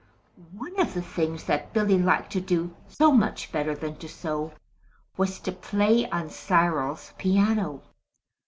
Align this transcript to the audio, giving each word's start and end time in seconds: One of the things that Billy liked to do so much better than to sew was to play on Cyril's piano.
One 0.57 0.79
of 0.79 0.95
the 0.95 1.01
things 1.03 1.43
that 1.43 1.73
Billy 1.73 1.99
liked 1.99 2.31
to 2.31 2.41
do 2.41 2.75
so 2.87 3.11
much 3.11 3.51
better 3.51 3.75
than 3.75 3.97
to 3.97 4.09
sew 4.09 4.51
was 5.15 5.39
to 5.41 5.51
play 5.51 6.09
on 6.09 6.31
Cyril's 6.31 7.13
piano. 7.19 7.83